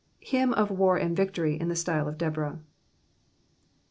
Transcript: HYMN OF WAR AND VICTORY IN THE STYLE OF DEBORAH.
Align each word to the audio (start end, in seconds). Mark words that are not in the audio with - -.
HYMN 0.21 0.55
OF 0.55 0.71
WAR 0.71 0.97
AND 0.97 1.15
VICTORY 1.15 1.59
IN 1.59 1.67
THE 1.67 1.75
STYLE 1.75 2.07
OF 2.07 2.17
DEBORAH. 2.17 2.59